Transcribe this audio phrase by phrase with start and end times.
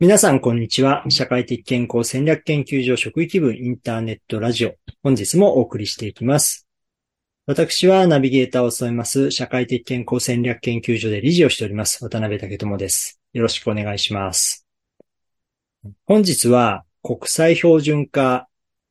[0.00, 1.02] 皆さん、こんにちは。
[1.08, 4.76] 社会的健康戦略研究所職域部インターネットラジオ。
[5.02, 6.68] 本日もお送りしていきます。
[7.46, 13.20] 私はナビゲーターを務めます、社会的健康戦略研究所で理事をしております、渡辺武智です。
[13.32, 14.68] よろしくお願いします。
[16.06, 18.46] 本日は、国際標準化、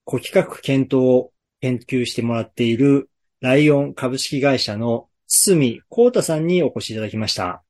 [0.05, 1.31] 古規格検討を
[1.61, 7.63] 研究してもらっている、ライオン株式会社の堤幸太さんにお越しいただきました。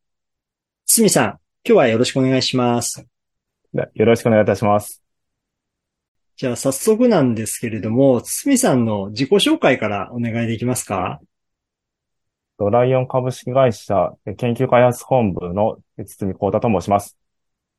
[0.87, 3.05] 堤さん、今日はよろしくお願いします。
[3.73, 5.03] よろしくお願いいたします。
[6.35, 11.19] じゃあ早速なんですけれども、堤さんの自己紹介からお願いできますか？
[12.59, 17.17] ライオン株式会社研究開発本部の堤幸太と申します。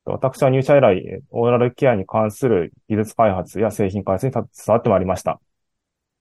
[0.04, 5.40] 私は入社以来、オーラルケアに関する技術開発や製品開発に携わってまいりました。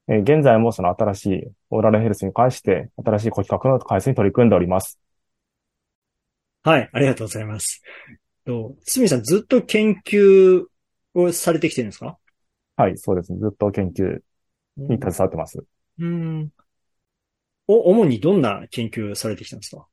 [0.07, 4.99] 現在もその新しいオーラルヘルスに関して新しい顧客の開発に取り組んでおります。
[6.63, 7.81] はい、ありがとうございます。
[8.47, 10.65] と、つみさんずっと研究
[11.13, 12.17] をされてきてるんですか？
[12.77, 13.39] はい、そうですね。
[13.39, 14.19] ずっと研究
[14.77, 15.63] に携わってます。
[15.99, 16.49] うん。
[17.67, 19.85] お、主にどんな研究されてきたんですか？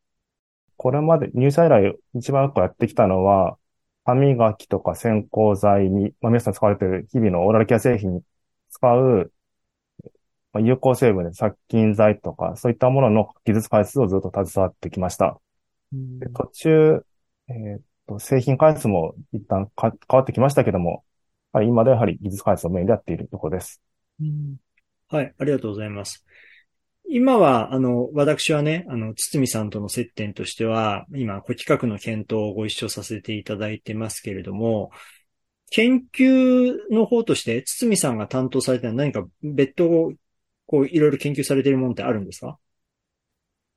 [0.76, 3.56] これまで入社以来一番よくやってきたのは、
[4.04, 8.22] 歯磨きとか洗香剤に、まあ、皆さん使われている日々のオーラルケア製品に
[8.70, 9.32] 使う、
[10.52, 15.40] まあ、有効成分で殺菌剤とか、そういったものの技術開発をずっと携わってきました。
[15.92, 17.06] で途中、
[17.48, 17.78] えー、
[18.18, 21.04] 製品開発も一旦変わってきましたけども、
[21.52, 23.80] はい、今ではやはり技術開発をメインでやっているところです。
[24.20, 24.56] うん、
[25.08, 26.24] はい、ありがとうございます。
[27.06, 34.90] 今は、あの、私はね、あの、堤さんとの接点としては、今、古企画の検討をご一緒させていただいてますけれども、
[35.70, 40.14] 研究の方として、堤さんが担当されて何か別途、
[40.66, 42.58] こう、いろいろ研究されているものってあるんですか？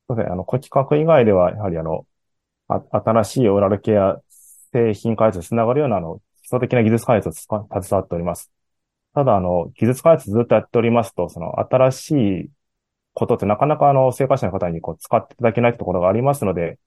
[0.08, 0.32] そうですね。
[0.32, 2.06] あの、古企画以外では、やはりあの、
[2.68, 4.22] あ新しいオーラルケア
[4.74, 8.52] 製品開発につながるような、あの、基礎的な技術開発を携わっております。
[9.14, 12.50] ただ、あの、技術開発ずっとやっておりますと、その、新しい
[13.14, 16.78] ことってなかなか、あの、生活者の方にこう、使っていただけないところがありますので、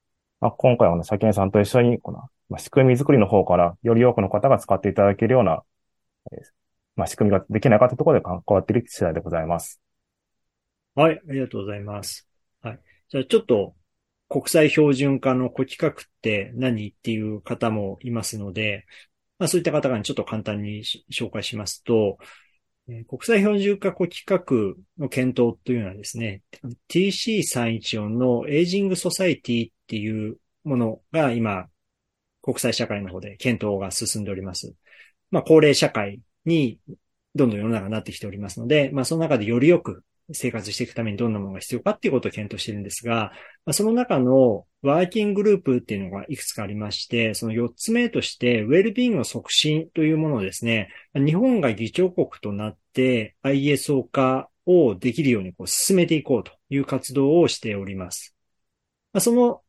[0.41, 2.19] まあ、今回は、あの、社検さんと一緒に、この、
[2.49, 5.63] まあ、仕組み作りの方から、より多くの方が使っていただけるような、
[6.33, 6.39] えー、
[6.97, 9.81] まあ、仕組みができないかというところで関わっている次第でございます。
[10.95, 12.29] はい、ありがとうございます。
[12.63, 12.81] はい。
[13.09, 13.75] じゃあ、ちょっと、
[14.31, 18.87] 国際標準化の古規格って何っていう方もいますので、
[19.41, 22.17] まあそういった方々にちょっと簡単に紹介しますと、
[22.87, 26.43] 国際標準化古規格の検討というのはですね、
[26.89, 31.67] TC314 の aging society っていうものが今、
[32.41, 34.73] 国際社会の方で検討が進んでおります。
[35.33, 36.79] まあ高齢社会に
[37.35, 43.33] どんどん世の中になってきておりますので、まあその中でよりよく生活していくためにどんなものが必要かっていうことを検討してるんですが、
[43.65, 58.35] ま、その中のワーキンググループっていうのがいくつかありまして、その4つ目として、ウェルビーングの促進というものをですね、日本が議長国となって ISO 化をできるようにこう進めていこうという活動をしております。
[59.13, 59.63] ま、その、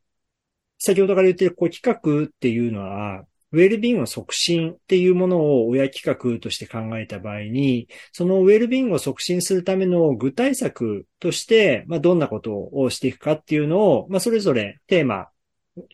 [0.78, 15.28] 先ほどから言っているこう企画っていうのは、ウェルビングの促進っていうものを親企画として考えた場合に、そのウェルビンを促進するための具体策として、まあ、どんなことをしていくかっていうのを、まあ、それぞれテーマ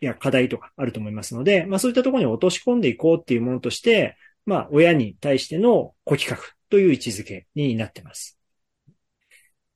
[0.00, 8.38] や課題とかあると思いますので、まあ、そういったところに落とし込んでいこうっていうものとして、まあ、親に対しての顧企画という位置づけになってます。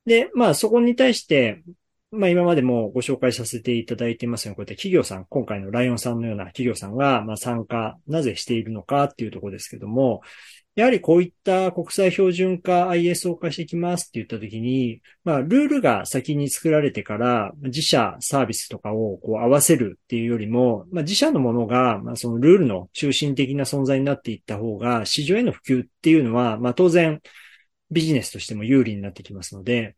[0.07, 1.63] で、まあ、そこに対して、
[2.13, 10.21] まあ今までもご紹介させていただいていますように、こうやって企業さん、今回のライオンさんのような企業さんが、まあ参加、なぜしているのかっていうところですけども、
[10.75, 27.23] やはりこういった国際標準化 ISO 化していきますって言ったときに、まあルールが先に作られてから自社サービスとかをこう合わせるっていうよりも、まあ自社のものが、まあそのルールの中心的な存在になっていった方が市場への普及っていうのは、まあ当然
[27.91, 29.97] ビジネスとしても有利になってきますので、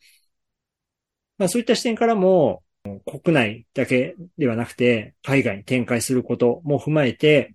[1.39, 2.63] まあそういった視点からも、
[3.07, 7.55] 国内だけではなくて、海外に展開することも踏まえて、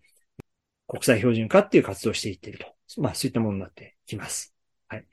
[0.87, 2.65] 国際標準化っていう活動をしていってると。
[3.01, 4.55] まあそういったものになってきます。
[4.87, 5.05] はい。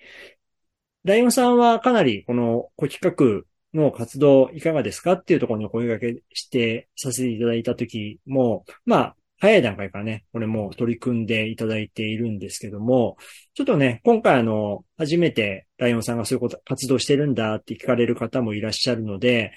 [1.05, 13.17] ライオンさんはかなりこの古企画の活動いかがですかっていうところにお声掛けしてさせていただいたときも、まあ早い段階からね、これも取り組んでいただいているんですけども、
[13.55, 19.53] ちょっとね、今回あの、初めてライオンさんがそういうこと、活動してるんだって聞かれる方もいらっしゃるので、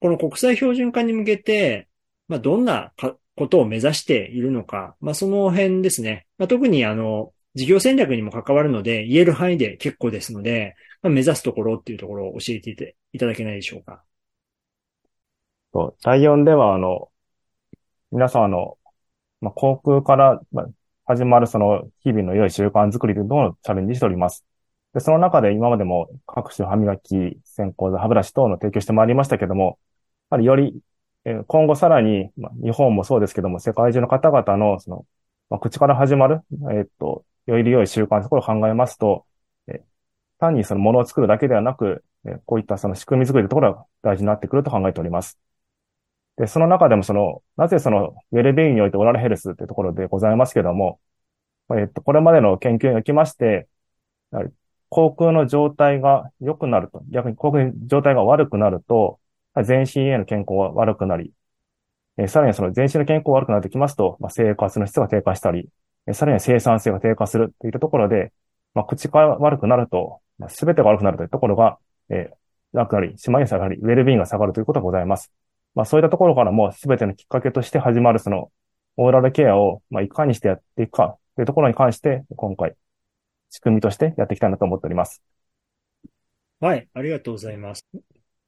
[0.00, 1.88] この国際標準化に向けて、
[2.28, 2.92] まあ、どんな
[3.36, 6.26] ことを目指しているのか、まあ、その辺ですね。
[6.36, 14.04] まあ、特にあの、事業戦略にも関わるので、言える範囲で結構ですので、まあ、目指すところっていうところを教えていただけないでしょうか。
[15.72, 17.10] そう、第4では、あの、
[18.14, 18.78] 皆さん、あの、
[19.40, 20.66] まあ、航空から、ま、
[21.04, 24.44] 始まるその日々の良い習慣づくりというのをチャレンジしております。
[24.94, 29.80] で、その中で今までも各種歯磨き、線香座、歯ブラシ等の提供してまいりましたけども、
[30.30, 30.80] やはりより、
[31.24, 35.06] え今後さらに、まあ、日本もそうですけども、世界中の方々の、その、
[35.50, 39.26] まあ、口から始まる、えっと、より良い習慣のところを考えますと、
[39.66, 39.82] え
[40.38, 45.38] 単にそのものを作るだけではなく、えこういったその仕組み作りのところが大事になってくると考えております。
[46.36, 51.00] で、その中でもその、なぜその、ウェルビーンにおいてオラルヘルスというところでございますけども、
[51.78, 53.68] えっと、これまでの研究におきまして、
[54.88, 59.20] 航空の状態が良くなると、逆に航空の状態が悪くなると、
[59.64, 61.32] 全身への健康は悪くなり、
[62.16, 65.68] えさらにその全身の健康が悪くなってきますと、まあ、生活の質が低下したり、
[66.06, 68.32] えさらに生産性が低下するといったところで、
[68.74, 71.78] まあ、口が悪くなると、まあ、全てが悪くなるというところが、
[72.10, 75.32] えー、なくなり、しまいに下がり、ウェルビーンが下がるということがございます。
[75.74, 78.50] まあそういったところからも全てのきっかけとして始まるその
[78.96, 82.76] オーラルケアを、まあ、いかにしてやっていくかというところに関して、今回、
[83.50, 85.22] 仕組みとしてやっていきたいなと思っております。
[86.60, 87.86] はい、ありがとうございます。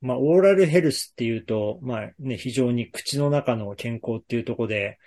[0.00, 4.99] まあ、オーラルヘルスっていうと、まあね、非常に口の中の健康っていうところで、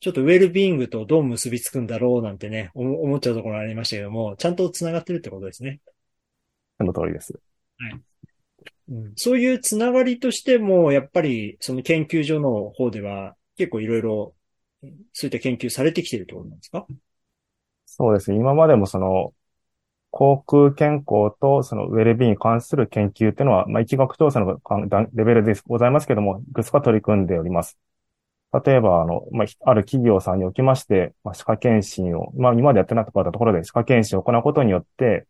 [0.00, 5.80] ちょっとウェルビーイングとどう結びつくんだろうなんてね、思っちゃうところありましたけども、ちゃんと繋がってるってことですね。
[6.76, 7.32] その通りです。
[7.78, 8.00] はい。
[8.88, 14.34] うん、そういうつながりとしても、やっぱりその研究所の方では結構いろいろ
[15.12, 16.86] そういった研究されてきているところなんですか？
[17.86, 18.36] そうですね。
[18.36, 19.32] 今までもその
[20.10, 24.60] 航空健康とそのウェルビーに関する研究っていうのは、まあ、疫学調査の
[25.12, 27.78] レベルでございますけども、いくつか取り組んでおります。
[28.64, 35.26] 例えば、あの、まあ、ある企業さんにおきまして、まあ、歯科検診を、まあ、今までやってなかったところで歯科検診を行うことによって、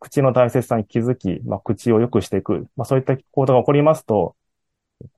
[0.00, 4.34] 口の大切さに気づき、まあ、口を良くしていく、まあ、そういった行動が起こりますと、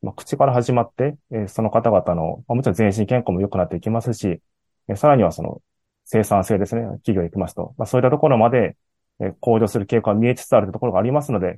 [0.03, 4.41] まあ、口から始まって、えー、その方々の、まあ、もちろん全身健康も良くなっていきますし、
[4.89, 5.63] えー、さらにはその
[6.05, 8.77] 生産性ですね、企業に行きますと、まあ、そういったところまで、
[9.21, 11.53] えー、向上する傾向が見えつつあるところがありますので、や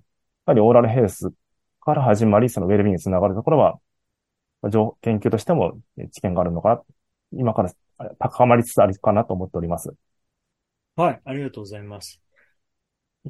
[0.47, 1.32] はりオーラルヘルス
[1.81, 3.79] から始まり、そのウェルビーにつながるところは、
[4.61, 5.79] まあ、研究としても
[6.12, 6.82] 知見があるのかな、
[7.32, 7.71] 今から
[8.19, 9.94] 高まりつつあるかなと思っております。
[10.97, 12.24] はい、ありがとうございます。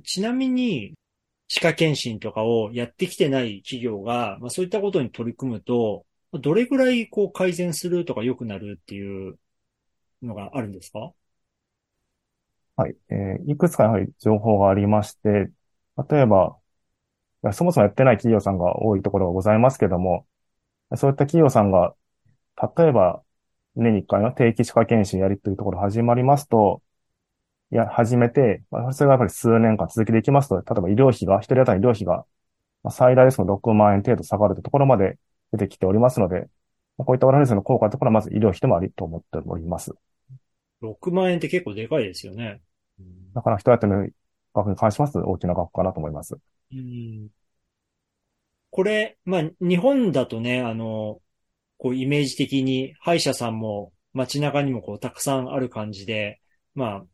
[0.02, 0.94] ちなみに、
[1.48, 9.38] 歯科検診とかをやってきてない企業が、まあ、そういったことに取り組むと、どれぐらいこう改善するとか良くなるっていう
[10.22, 11.12] のがあるんですか？
[12.76, 12.96] はい。
[13.10, 15.50] えー、いくつかやはり情報がありまして、
[16.10, 16.58] 例えば、
[17.52, 20.26] そもそもやってない企業さんが多いところがございますけども、
[20.96, 21.96] そういった企業さんが、
[22.78, 23.22] 例えば、
[23.76, 26.82] 年に1回の定期歯科検診やりというところ始まりますと、
[27.76, 32.26] や、始めて、まあ、それがやっぱり数年間続けていきますと、例えば医療費が、一人当たり医療費が、
[32.82, 35.18] まあ、最大ですと6万円程度下がるというところまで
[35.52, 36.48] 出てきておりますので、
[36.98, 39.94] まあ、こういったオラルスの効果ところはまず医療費でもありと思っております。
[40.80, 42.60] 6万円って結構でかいですよね。
[43.34, 44.08] だから一人当たりの
[44.54, 45.14] 額に関します？
[45.14, 46.36] と大きな額かなと思います。
[46.72, 47.28] うん、
[48.70, 51.20] これ、まあ、日本だとね、あの、
[51.78, 56.40] こうイメージ的に歯医者さんも街中にもこうたくさんある感じで、
[56.74, 57.04] まあ、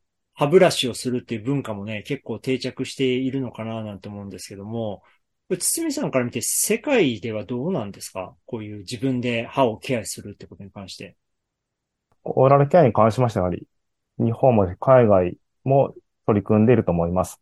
[0.40, 5.02] 歯ブラシをするっていう文化もね、結構定着しているのかななんて思うんですけども、
[5.50, 8.34] 堤さんから見て世界ではどうなんですか？
[8.46, 11.14] こういう自分で歯をケアするってことに関して。
[12.24, 15.92] オーラルケアに関しましては、日本も海外も
[16.24, 17.38] 取り組んでいると思います。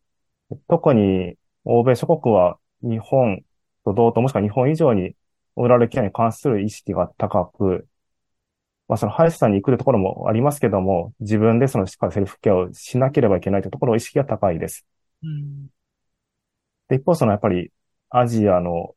[0.69, 3.43] 特に欧米諸国は日本
[3.85, 5.12] と同等もしくは日本以上に
[5.55, 7.87] オーラルケアに関する意識が高く、
[8.88, 14.87] まあその歯医者さんに行くところもありますけども、自分でそのしっかりセルフケアをしなければいけないというところ、意識が高いです。
[15.23, 15.66] うん、
[16.88, 17.71] で、一方そのやっぱり
[18.11, 18.95] アジアの、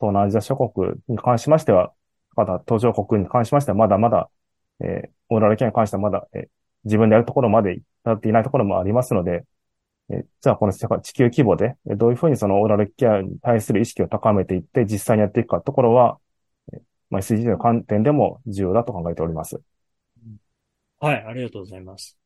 [0.00, 1.92] 東南アジア諸国に関しましては、
[2.36, 4.28] まだ途上国に関しましてはまだまだ、
[4.80, 6.46] えー、オーラルケアに関してはまだ、えー、
[6.84, 9.44] 自分でやるところまで至っていないところもありますので、
[10.10, 16.18] えー、じゃあこの地球規模で、どういうふうにそのオーラルケアに対する意識を高めていって、実際にやっていくかところは、
[17.14, 19.60] まあ、SDGs の観点でも重要だと考えております。
[20.98, 22.18] はい、ありがとうございます。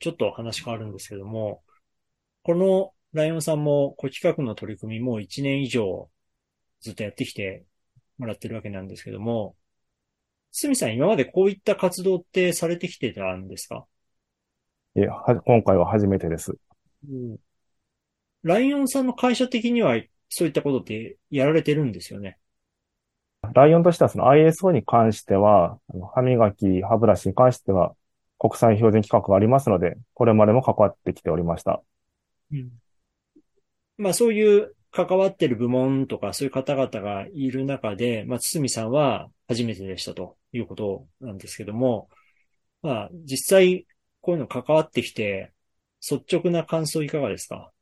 [0.00, 1.62] ちょっと話変わるんですけども、
[2.42, 6.10] このライオンさんも、こ企画の取り組みも1年以上
[6.80, 7.64] ずっとやってきて
[8.18, 9.54] もらってるわけなんですけども、
[10.50, 13.86] すみさん、今までこういった活動ってされてきてたんですか？
[14.96, 15.12] いや、
[15.44, 16.56] 今回は初めてです。
[17.08, 17.36] うん。
[18.42, 22.38] ライオンさんの会社的にはそういったことってやられてるんですよね？
[23.54, 25.78] ライオンとしてはその ISO に関しては、
[26.14, 27.94] 歯磨き、歯ブラシに関しては
[28.38, 31.82] 国際標準規格がありますので、これまでも関わってきておりました。
[32.52, 32.70] うん。
[33.98, 42.08] まあそういう関わってる部門とかそういう方々がいる中で、まあ、堤さんは初めてでしたということなんですけども、
[42.82, 43.86] まあ、実際、
[44.22, 45.52] こういうの関わってきて、
[46.00, 47.72] 率直な感想いかがですか？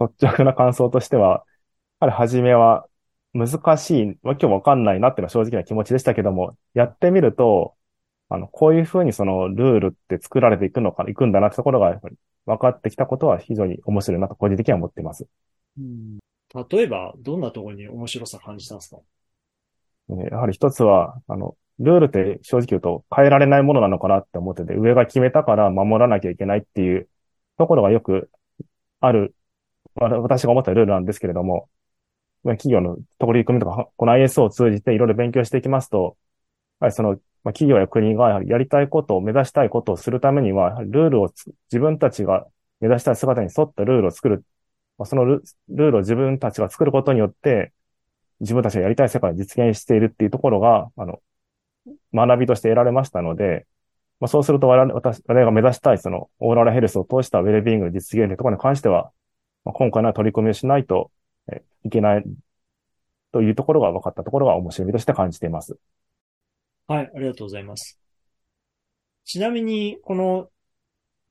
[0.00, 1.44] 率直な感想としては、
[2.00, 2.87] やはり初めは
[3.34, 7.74] 難しい、わけわかんないなっていうのは正直な気持ちでしたけども、やってみると、
[8.28, 12.16] あの、こういうふうにそのルールって作られていくのか、いくんだなってところが、やっぱり
[12.46, 15.26] 分かってきたことは非常に面白いなと個人的には思っています。
[15.78, 16.18] うん、
[16.70, 19.00] 例えば、どんなところに面白さ感じたんですか？
[20.30, 27.08] やはり一つは、あの、ルールって正直言うと変えられないものなのかなって思ってて、上が決めたから守らなきゃいけないっていう
[27.56, 28.30] ところがよく
[29.00, 29.34] ある、
[29.94, 31.68] 私が思ったルールなんですけれども、
[32.48, 36.16] ま企業の取り組みとか、この ISO を通じていろいろ勉強していきますと、
[36.80, 41.30] やはりそのま、企業や国がやりたいことを目指したいことをするためには、ルールを
[41.70, 42.46] 自分たちが
[42.80, 44.44] 目指したい姿に沿ったルールを作る。
[44.98, 47.72] まそのルールを自分たちが作ることによって、
[48.40, 51.20] 自分たちがやりたい世界を実現しているっていうところが、あの、
[52.12, 53.66] 学びとして得られましたので、
[54.20, 59.12] まあ、そうすると我々私我々が目指したいそのオーラルヘルスを通したウェルビーイングの実現というところに関しては、
[59.64, 61.12] まあ、今回の取り組みをしないと
[61.84, 62.24] いけない
[63.32, 65.78] というところが分かったところが面白みとして感じています。
[66.86, 67.98] はい、ありがとうございます。
[69.24, 70.48] ちなみに、この、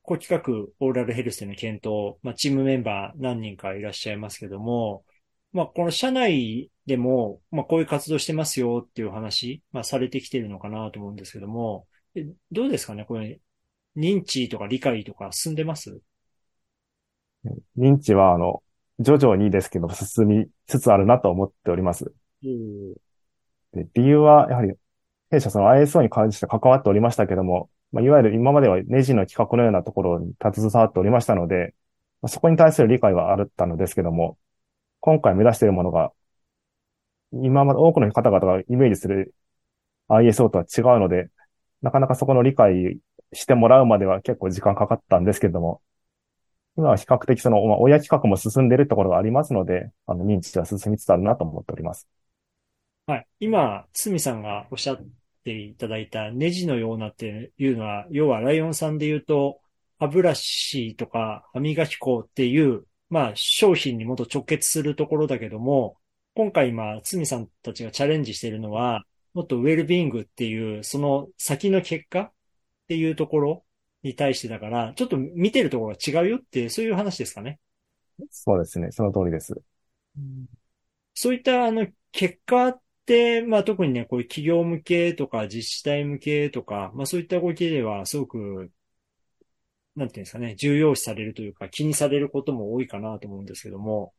[0.02, 5.04] 高企画オーラルヘルスでの検討、まあ、チームメンバー何人かいらっしゃいますけども、
[5.52, 11.86] まあ、この社内でも、まあ、こういう活動してますよっていう話、まあ、されてきてるのかなと思うんですけども、
[12.52, 13.40] どうですかねこれ、
[13.96, 16.00] 認知とか理解とか進んでます？
[17.76, 18.62] 認知は、あの、
[19.00, 22.12] 徐々にですけど、進みつつあるなと思っております。
[23.72, 24.74] で理由は、やはり、
[25.30, 31.74] 弊社その ISO に関して関わっておりましたけども、まあ、いわゆる今まではネジの企画のようなところに携わっておりましたので、
[32.22, 34.38] まあ、そこに対する理解はあったのですけども、
[35.00, 36.12] 今回目指しているものが、
[37.32, 39.34] 今まで多くの方々がイメージする
[40.08, 41.28] ISO とは違うので、
[41.82, 42.98] なかなかそこの理解
[43.32, 45.82] してもらうまでは結構時間かかったんですけども、
[46.78, 52.06] 今は比較的その、まあ、親企画も進んでるところがありますので、あの、認知は進みつつあるなと思っております。
[53.08, 53.26] はい。
[53.40, 55.04] 今、つみさんがおっしゃっ
[55.42, 59.58] ていただいたネジのようなっていうのは、要はライオンさんで言うと、
[59.98, 65.96] 歯ブラシとか歯磨き粉っていう、まあ、商品にもっと直結するところだけども、
[66.36, 69.02] 今回今、つみさんたちがチャレンジしているのは、
[69.34, 72.32] もっとウェルビングっていう、その先の結果っ
[72.86, 73.64] ていうところ
[74.08, 77.58] に対してだから、ちょっと見てるところが違うよって、そういう話ですかね。
[78.30, 78.90] そうですね。
[78.90, 79.54] その通りです。
[80.16, 80.46] うん、
[81.14, 88.70] そういったあの結果って、まあ特にね、こういう企業向けとか自治体向けとか、まあそういった動きではすごく、
[89.94, 94.14] なんていうんですかね、重要視されるというか気にされることも多いかなと思うんですけども、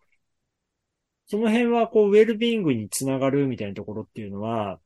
[1.28, 4.80] その辺はこうウェルビーイングにつながるみたいなところっていうのは、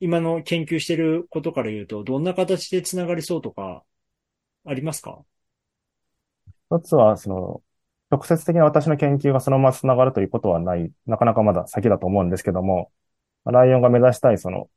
[0.00, 3.82] 今の研究してることから言うと、どんな形でつながりそうとか、
[4.66, 5.24] ありますか？
[6.70, 7.62] 一つは、その、
[8.10, 12.90] 直接的な私の研究がそのまま繋がるということはない、なかなかまだ先だと思うんですけども、
[13.44, 14.68] ライオンが目指したい、その、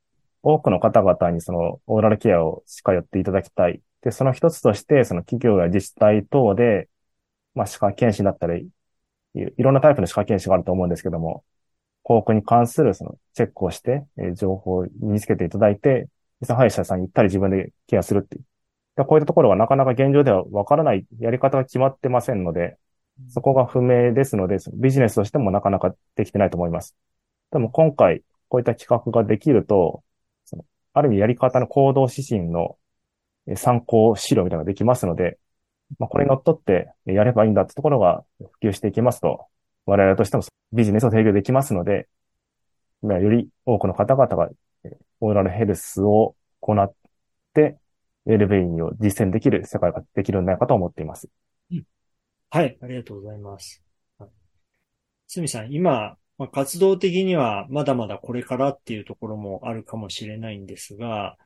[0.43, 3.81] 多くの方々にその、オーラルケアを近寄っていただきたい。
[4.01, 6.89] で、その一つとして、その企業や自治体等で、
[7.55, 8.69] まあ、歯科検診だったり、
[9.35, 11.43] いろんなタイプの歯科検診があると思うんですけども、
[12.03, 16.07] 広告に関するそのチェックをして、えー、情報を身につけていただいて、
[16.43, 18.43] その歯医者さんに行ったり自分でケアするっていう。
[19.05, 22.77] こういったところはなかなか現状ではわからないやり方が決まってませんので、
[23.29, 26.95] そこが不明ですので、ビジネスとしてもなかなかできてないと思います。
[27.51, 30.03] でも今回、こういった企画ができると、
[30.45, 32.77] そのある意味やり方の行動指針の
[33.55, 35.37] 参考資料みたいなのができますので、
[35.99, 39.45] まあ、これに乗っ取ってやればいいんだってところが普及していきますと、
[39.85, 42.07] 我々としてもビジネスを提供できますので、
[43.03, 44.49] より多くの方々が
[45.21, 46.93] オーラルヘルスを行っ
[47.53, 47.77] て、
[48.27, 51.29] ウェルベインを実践できる世界ができるんじゃないかと思っています。
[52.49, 53.81] はい、ありがとうございます。
[55.27, 61.37] すみさん、今、まあ、活動的にはまだまだこれからっていうところもあるかもしれないんですが、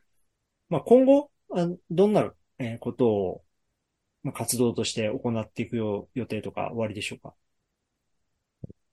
[0.69, 2.31] まあ、今後、あどんな
[2.79, 3.41] ことを
[4.33, 7.33] 活動として行っていく予定とか終わりでしょうか？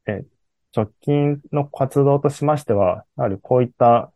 [0.07, 0.25] え
[0.75, 4.12] 直近の活動としましては、やはりこういった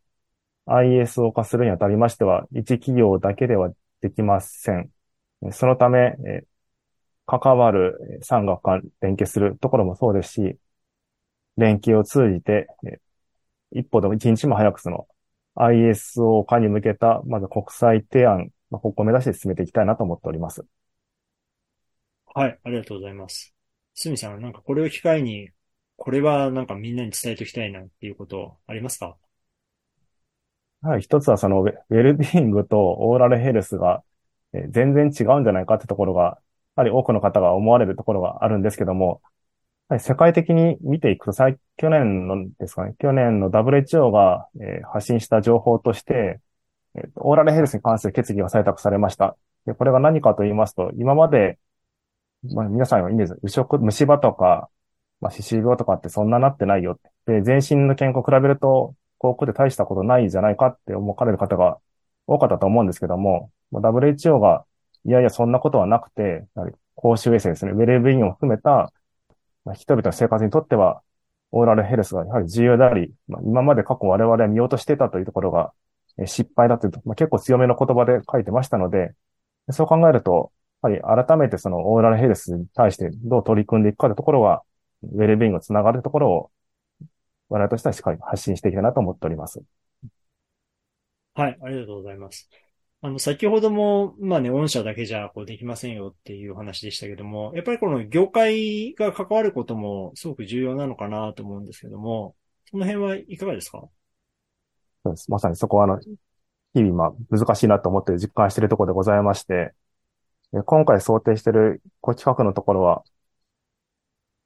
[0.67, 4.91] ISO 化するにあたりましては、一企業だけではできません。
[5.53, 6.15] そのため、
[7.27, 10.59] 関わる産学間連携するところもそうですし、
[11.57, 12.67] 連携を通じて、
[13.73, 15.09] 一歩でも一日も早くその
[15.57, 20.65] ISO 化に向けた、まず国際提案の方向を目指して進めていきたいなと思っております。
[22.35, 23.55] はい、ありがとうございます。
[23.95, 25.51] すみさん、なんかこれを機会に
[25.97, 29.17] これはなんかみんなに伝えておきたいなっていうことありますか？
[30.83, 34.03] はい、一つはそのウェルビーングとオーラルヘルスが
[34.71, 36.23] 全然違うんじゃないかってところが、
[36.77, 39.23] やはり多くの方が思われるところがあるんですけども、
[40.01, 41.33] 世界的に見ていくと、
[41.77, 46.41] 去年のですかね、去年の WHO が、え、発信した情報として、
[46.97, 49.37] え、オーラルヘルスに関する決議が採択されました。
[49.67, 51.59] でこれが何かと言いますと、今まで、
[52.55, 54.69] まあ、皆さんはイメージ、右食、虫歯とか、
[55.21, 56.99] まあ、歯周病とかってそんななってないよ。
[57.27, 61.79] で、全身の健康を比べると、航空で大したことないじゃないかって思われる方が
[62.27, 64.65] 多かったと思うんですけども、WHO が、
[65.07, 66.45] いやいや、そんなことはなくて、
[66.97, 68.93] 公衆衛生ですね、ウェルビーイングを含めた、
[69.75, 71.03] 人々の生活にとっては、
[71.53, 75.73] オーラルヘルスがやはり重要であり、まあ、今まで過去我々は見落としてたというところが、
[76.27, 79.15] 失敗だという、まあ、結構強めの言葉で書いてましたので、
[79.71, 80.51] そう考えると、
[80.83, 84.63] やはり改めてそのオーラルヘルスに対してどう取り組んでいくかというところは、
[85.05, 86.51] ウェルビーイングつながるところを、
[87.53, 89.61] 我々としてはしっかり発信していきたいなと思っております。
[91.35, 92.49] はい、ありがとうございます。
[93.03, 102.35] あの、先ほども、まあね、御社だけじゃこうできませんよっていう話でしたけども、やっぱりこの業界が関わることもすごく重要なのかなと思うんですけども、
[102.71, 103.81] その辺はいかがですか？
[105.05, 105.31] そうです。
[105.31, 106.01] まさにそこは、あの、
[106.75, 109.75] 日々、まあ、難しいなと思って実感しているところでございまして、
[110.65, 113.03] 今回想定している高企画のところは、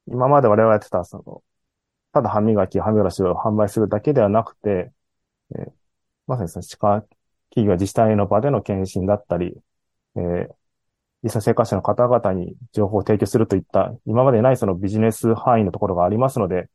[0.07, 1.43] 今まで我々やってた、その、
[2.17, 4.91] ただ歯磨き、歯ブラシを販売するだけではなくて、
[5.55, 5.71] えー、
[6.25, 7.05] まさにその歯科
[7.51, 9.55] 企業自治体の場での検診だったり、
[10.15, 10.47] えー、
[11.21, 16.69] 実際生活者の方々に情報を提供するといった、今までないそのビジネス範囲のところがありますので、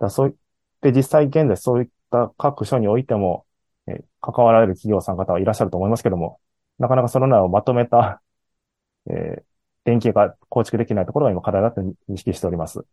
[0.00, 0.34] だそういっ
[0.80, 3.46] て実際現在そういった各所においても、
[3.86, 6.40] えー、関わられる企業さん方はいらっしゃると思いますけども、
[6.80, 8.20] なかなかその名をまとめた、
[9.08, 9.42] えー、
[9.84, 12.84] 連携が構築できないところが今課題だと認識しております。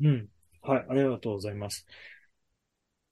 [0.00, 0.28] うん。
[0.66, 1.86] はい、ありがとうございます。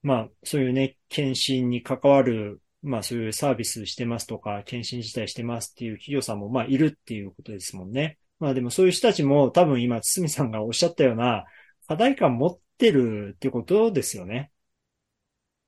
[0.02, 8.18] まあ、そういうね、検診に関わるまあそういうサービスしてますとか、検診自体してますっていう企業さんもまあいるっていうことですもんね。
[8.38, 11.46] まあでもそういう人たちも多分今、堤さんがおっしゃったような
[11.88, 14.50] 課題感持ってるってことですよね。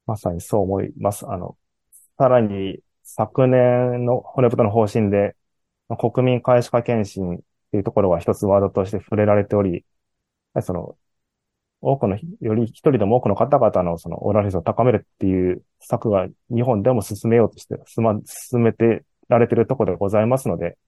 [0.06, 1.26] まさにそう思います。
[1.26, 1.56] あの、
[2.18, 5.34] さらに昨年の骨太の方針で、
[5.98, 7.38] 国民開始化検診っ
[7.70, 9.86] ていうところが一つワードとして触れられており、
[10.60, 10.98] その、
[11.80, 20.78] 多くの、より一人でも多くの方々のそのオーラル率を高めるっていう策が日本でも進めようとして進ま、進めてられてるところでございますので、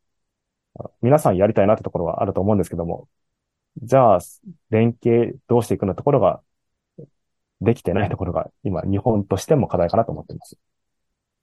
[1.03, 3.09] 皆さんやりたいなってところはあると思うんですけども、
[3.83, 4.19] じゃあ、
[4.71, 6.41] 連携どうしていくのところが、
[7.61, 10.57] できてないところが、今、日本としても課題かなと思っています。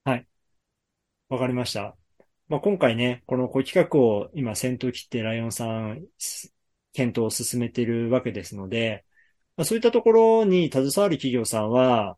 [0.05, 0.27] はい。
[1.29, 1.95] わかりました。
[2.47, 6.05] まあ、今回ね、この企画を今先頭切ってライオンさん、
[6.93, 9.03] 検討を進めているわけですので、
[9.57, 12.17] まあ、そういったところに携わる企業さんは、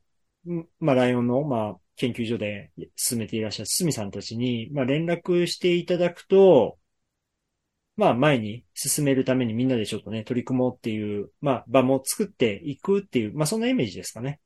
[0.79, 6.77] まあ、ライオンの、まあ、研究所で進めていらっしゃる堤さんたちに、まあ、連絡していただくと、
[7.95, 14.39] まあ、前に進めるためにみんなでちょっとね、取り組もうっていう、まあ、場も作っていくっていう、まあ、そんなイメージですかね。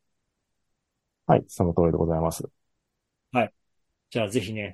[1.28, 2.50] はい、その通りでございます。
[3.34, 3.54] はい。
[4.10, 4.74] じゃあ、ぜひね、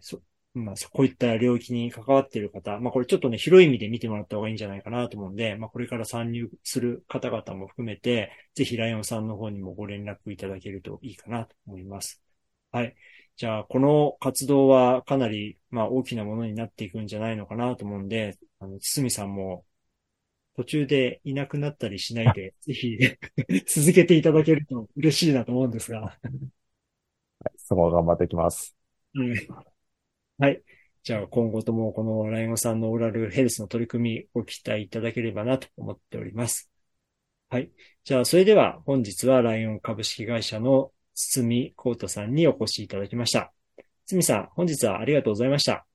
[0.65, 12.21] まあ、こういった領域に関わっている方、まあ、これちょっとね、広い意味で見てもらった方がいいんじゃないかなと思うんで、まあ、これから参入する方々も含めて、ぜひライオンさんの方にもご連絡いただけるといいかなと思います。
[12.71, 12.95] はい。
[13.35, 19.65] じゃあ、この活動はかなり、まあ、大きなものになっていくんじゃないのかなと思うんで、あの、つみさんも、
[20.55, 22.97] 途中でいなくなったりしないで、 ぜひ
[23.67, 26.17] 続けていただけると嬉しいなと思うんですが
[27.39, 28.75] はい、そこ頑張っていきます。
[29.15, 29.67] うん。
[30.39, 30.61] はい。
[31.03, 36.69] じゃあ今後ともこのライオンさんのオーラルヘルスの取り組みご期待いただければなと思っております。
[37.49, 37.71] はい。
[38.03, 43.51] じゃあそれでは本日はライオン株式会社の堤幸太さんにお越しいただきました。
[44.05, 45.85] 堤さん、本日はありがとうございました。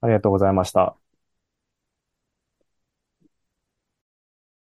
[0.00, 0.96] ありがとうございました。